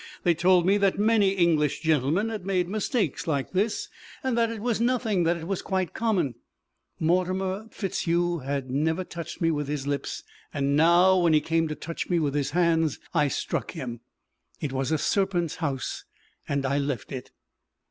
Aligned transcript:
They 0.23 0.33
told 0.33 0.65
me 0.65 0.77
that 0.79 0.97
many 0.97 1.29
English 1.33 1.81
gentlemen 1.81 2.29
had 2.29 2.43
made 2.43 2.67
mistakes 2.67 3.27
like 3.27 3.51
this, 3.51 3.87
and 4.23 4.35
that 4.35 4.49
it 4.49 4.59
was 4.59 4.81
nothing 4.81 5.25
that 5.25 5.37
it 5.37 5.47
was 5.47 5.61
quite 5.61 5.93
common. 5.93 6.33
Mortimer 6.99 7.67
FitzHugh 7.69 8.39
had 8.39 8.71
never 8.71 9.03
touched 9.03 9.41
me 9.41 9.51
with 9.51 9.67
his 9.67 9.85
lips, 9.85 10.23
and 10.51 10.75
now, 10.75 11.19
when 11.19 11.33
he 11.33 11.39
came 11.39 11.67
to 11.67 11.75
touch 11.75 12.09
me 12.09 12.17
with 12.17 12.33
his 12.33 12.49
hands, 12.49 12.97
I 13.13 13.27
struck 13.27 13.73
him. 13.73 13.99
It 14.59 14.73
was 14.73 14.91
a 14.91 14.97
serpent's 14.97 15.57
house, 15.57 16.03
and 16.49 16.65
I 16.65 16.79
left 16.79 17.11
it. 17.11 17.29